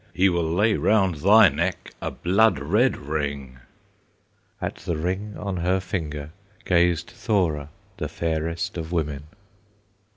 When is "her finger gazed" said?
5.57-7.11